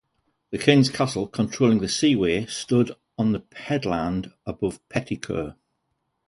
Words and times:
The 0.49 0.57
King's 0.57 0.89
castle, 0.89 1.27
controlling 1.27 1.77
the 1.77 1.87
seaway, 1.87 2.47
stood 2.47 2.95
on 3.19 3.33
the 3.33 3.43
headland 3.53 4.33
above 4.47 4.79
Pettycur. 4.89 5.55